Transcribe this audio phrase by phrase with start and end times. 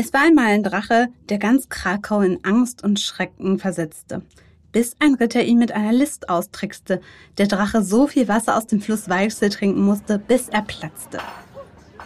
[0.00, 4.22] Es war einmal ein Drache, der ganz Krakau in Angst und Schrecken versetzte.
[4.70, 7.00] Bis ein Ritter ihn mit einer List austrickste,
[7.36, 11.18] der Drache so viel Wasser aus dem Fluss Weichsel trinken musste, bis er platzte.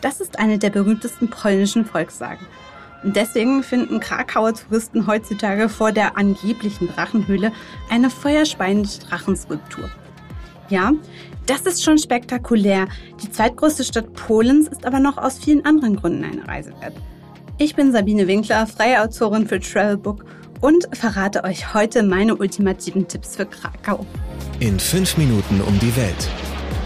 [0.01, 2.47] Das ist eine der berühmtesten polnischen Volkssagen.
[3.05, 7.53] Und deswegen finden Krakauer Touristen heutzutage vor der angeblichen Drachenhöhle
[7.91, 9.91] eine feuerspeiende Drachenskulptur.
[10.71, 10.93] Ja,
[11.45, 12.89] das ist schon spektakulär.
[13.23, 16.95] Die zweitgrößte Stadt Polens ist aber noch aus vielen anderen Gründen eine Reise wert.
[17.65, 20.25] Ich bin Sabine Winkler, freie Autorin für Travelbook
[20.61, 24.05] und verrate euch heute meine ultimativen Tipps für Krakau.
[24.59, 26.29] In fünf Minuten um die Welt.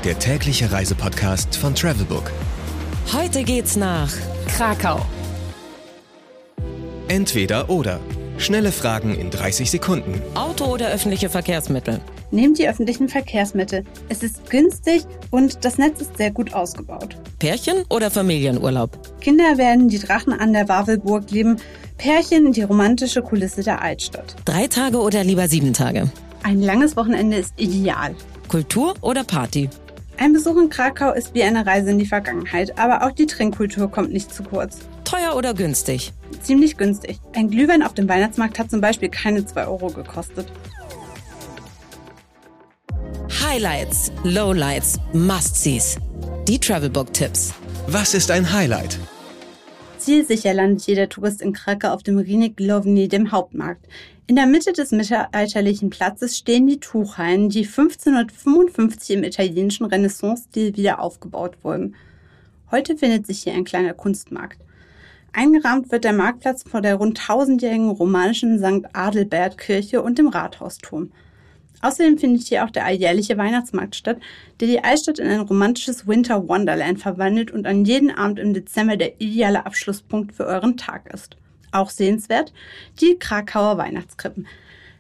[0.05, 2.30] Der tägliche Reisepodcast von Travelbook.
[3.10, 4.12] Heute geht's nach
[4.48, 5.00] Krakau.
[7.08, 7.98] Entweder oder.
[8.36, 10.20] Schnelle Fragen in 30 Sekunden.
[10.34, 12.02] Auto oder öffentliche Verkehrsmittel?
[12.30, 13.84] Nehmt die öffentlichen Verkehrsmittel.
[14.08, 17.16] Es ist günstig und das Netz ist sehr gut ausgebaut.
[17.38, 19.20] Pärchen oder Familienurlaub?
[19.20, 21.56] Kinder werden die Drachen an der Wawelburg lieben,
[21.98, 24.36] Pärchen die romantische Kulisse der Altstadt.
[24.44, 26.10] Drei Tage oder lieber sieben Tage?
[26.42, 28.14] Ein langes Wochenende ist ideal.
[28.48, 29.68] Kultur oder Party?
[30.18, 33.90] Ein Besuch in Krakau ist wie eine Reise in die Vergangenheit, aber auch die Trinkkultur
[33.90, 34.78] kommt nicht zu kurz.
[35.05, 36.12] Teuer oder günstig?
[36.42, 37.20] Ziemlich günstig.
[37.34, 40.50] Ein Glühwein auf dem Weihnachtsmarkt hat zum Beispiel keine 2 Euro gekostet.
[43.48, 45.98] Highlights, Lowlights, Must-Sees.
[46.48, 47.55] Die Travelbook-Tipps.
[47.86, 48.98] Was ist ein Highlight?
[49.98, 53.86] Zielsicher landet jeder Tourist in Krakau auf dem Rinik Glovny, dem Hauptmarkt.
[54.27, 61.00] In der Mitte des mittelalterlichen Platzes stehen die Tuchhallen, die 1555 im italienischen Renaissance-Stil wieder
[61.00, 61.94] aufgebaut wurden.
[62.72, 64.58] Heute findet sich hier ein kleiner Kunstmarkt.
[65.33, 68.89] Eingerahmt wird der Marktplatz vor der rund tausendjährigen romanischen St.
[68.92, 71.12] Adelbert-Kirche und dem Rathausturm.
[71.82, 74.19] Außerdem findet hier auch der alljährliche Weihnachtsmarkt statt,
[74.60, 78.96] der die Altstadt in ein romantisches Winter Wonderland verwandelt und an jeden Abend im Dezember
[78.96, 81.36] der ideale Abschlusspunkt für euren Tag ist.
[81.72, 82.52] Auch sehenswert
[83.00, 84.46] die Krakauer Weihnachtskrippen.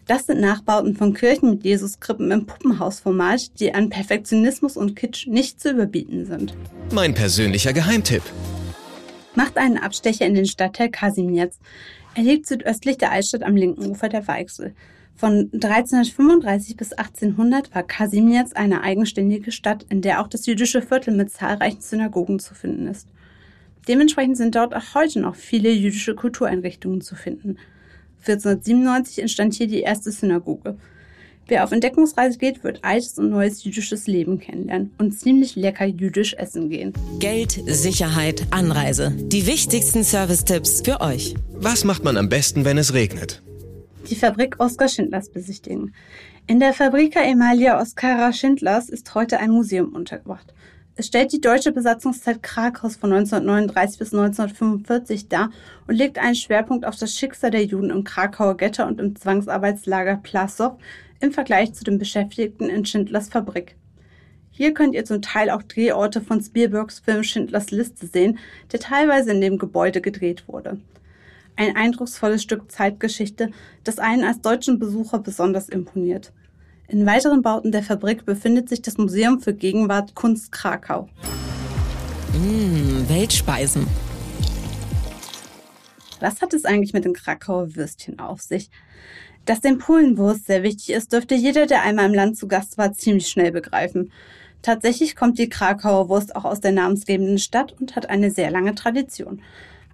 [0.06, 5.60] Das sind Nachbauten von Kirchen mit Jesuskrippen im Puppenhausformat, die an Perfektionismus und Kitsch nicht
[5.60, 6.54] zu überbieten sind.
[6.92, 8.22] Mein persönlicher Geheimtipp.
[9.34, 11.58] Macht einen Abstecher in den Stadtteil Kasimierz.
[12.14, 14.74] Er liegt südöstlich der Altstadt am linken Ufer der Weichsel.
[15.16, 21.14] Von 1335 bis 1800 war Kasimierz eine eigenständige Stadt, in der auch das jüdische Viertel
[21.14, 23.08] mit zahlreichen Synagogen zu finden ist.
[23.88, 27.56] Dementsprechend sind dort auch heute noch viele jüdische Kultureinrichtungen zu finden.
[28.26, 30.76] 1497 entstand hier die erste Synagoge.
[31.48, 36.34] Wer auf Entdeckungsreise geht, wird altes und neues jüdisches Leben kennenlernen und ziemlich lecker jüdisch
[36.34, 36.92] essen gehen.
[37.20, 39.12] Geld, Sicherheit, Anreise.
[39.16, 41.34] Die wichtigsten Service-Tipps für euch.
[41.52, 43.45] Was macht man am besten, wenn es regnet?
[44.08, 45.92] Die Fabrik Oskar Schindlers besichtigen.
[46.46, 50.54] In der Fabrika Emalia Oskara Schindlers ist heute ein Museum untergebracht.
[50.94, 55.50] Es stellt die deutsche Besatzungszeit Krakaus von 1939 bis 1945 dar
[55.88, 60.18] und legt einen Schwerpunkt auf das Schicksal der Juden im Krakauer Ghetto und im Zwangsarbeitslager
[60.22, 60.78] Plasow
[61.18, 63.74] im Vergleich zu den Beschäftigten in Schindlers Fabrik.
[64.52, 68.38] Hier könnt ihr zum Teil auch Drehorte von Spielbergs Film Schindlers Liste sehen,
[68.70, 70.78] der teilweise in dem Gebäude gedreht wurde.
[71.58, 73.50] Ein eindrucksvolles Stück Zeitgeschichte,
[73.82, 76.32] das einen als deutschen Besucher besonders imponiert.
[76.86, 81.08] In weiteren Bauten der Fabrik befindet sich das Museum für Gegenwart Kunst Krakau.
[82.34, 83.86] Mmh, Weltspeisen.
[86.20, 88.70] Was hat es eigentlich mit den Krakauer Würstchen auf sich?
[89.46, 92.92] Dass den Polenwurst sehr wichtig ist, dürfte jeder, der einmal im Land zu Gast war,
[92.92, 94.12] ziemlich schnell begreifen.
[94.60, 98.74] Tatsächlich kommt die Krakauer Wurst auch aus der namensgebenden Stadt und hat eine sehr lange
[98.74, 99.40] Tradition.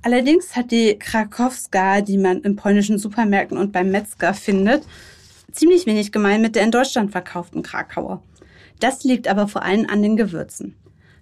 [0.03, 4.85] Allerdings hat die Krakowska, die man in polnischen Supermärkten und beim Metzger findet,
[5.53, 8.21] ziemlich wenig gemein mit der in Deutschland verkauften Krakauer.
[8.81, 10.75] Das liegt aber vor allem an den Gewürzen.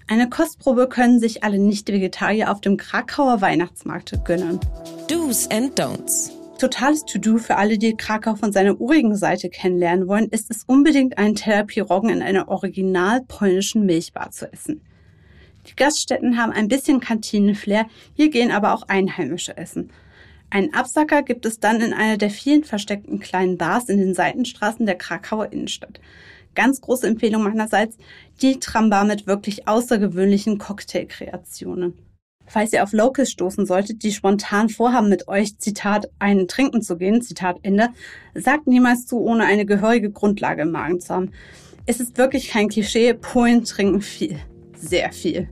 [0.09, 4.59] Eine Kostprobe können sich alle Nicht-Vegetarier auf dem Krakauer Weihnachtsmarkt gönnen.
[5.09, 6.31] Do's and Don'ts.
[6.59, 11.17] Totales To-Do für alle, die Krakau von seiner urigen Seite kennenlernen wollen, ist es unbedingt,
[11.17, 14.83] einen Teller Piroggen in einer original polnischen Milchbar zu essen.
[15.67, 19.91] Die Gaststätten haben ein bisschen Kantinenflair, hier gehen aber auch Einheimische essen.
[20.51, 24.85] Einen Absacker gibt es dann in einer der vielen versteckten kleinen Bars in den Seitenstraßen
[24.85, 26.01] der Krakauer Innenstadt.
[26.57, 27.97] Ganz große Empfehlung meinerseits,
[28.43, 31.95] die Trambar mit wirklich außergewöhnlichen Cocktailkreationen.
[32.47, 36.97] Falls ihr auf Locals stoßen solltet, die spontan vorhaben, mit euch, Zitat, einen trinken zu
[36.97, 37.91] gehen, Zitat Ende,
[38.35, 41.31] sagt niemals zu, ohne eine gehörige Grundlage im Magen zu haben.
[41.87, 44.41] Es ist wirklich kein Klischee, Polen trinken viel.
[44.81, 45.49] Sehr viel.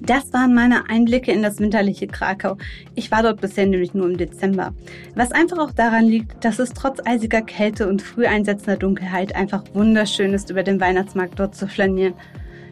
[0.00, 2.58] Das waren meine Einblicke in das winterliche Krakau.
[2.94, 4.74] Ich war dort bisher nämlich nur im Dezember.
[5.14, 9.64] Was einfach auch daran liegt, dass es trotz eisiger Kälte und früh einsetzender Dunkelheit einfach
[9.72, 12.12] wunderschön ist, über den Weihnachtsmarkt dort zu flanieren.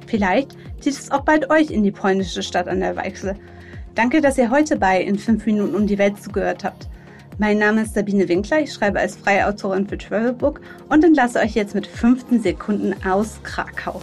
[0.06, 3.34] Vielleicht zieht es auch bald euch in die polnische Stadt an der Weichsel.
[3.94, 6.88] Danke, dass ihr heute bei In 5 Minuten um die Welt zugehört habt.
[7.38, 10.60] Mein Name ist Sabine Winkler, ich schreibe als freie Autorin für Travelbook
[10.90, 14.02] und entlasse euch jetzt mit 15 Sekunden aus Krakau.